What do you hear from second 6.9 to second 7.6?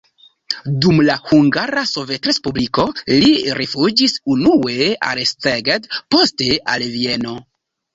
Vieno.